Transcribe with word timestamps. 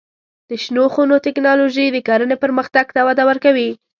د 0.49 0.51
شنو 0.63 0.83
خونو 0.93 1.15
تکنالوژي 1.27 1.85
د 1.91 1.97
کرنې 2.07 2.35
پرمختګ 2.43 2.85
ته 2.95 3.01
وده 3.07 3.23
ورکوي. 3.29 3.69